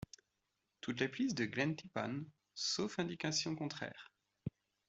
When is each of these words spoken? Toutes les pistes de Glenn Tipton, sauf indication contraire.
Toutes 0.81 0.99
les 0.99 1.07
pistes 1.09 1.37
de 1.37 1.45
Glenn 1.45 1.75
Tipton, 1.75 2.25
sauf 2.55 2.97
indication 2.97 3.55
contraire. 3.55 4.11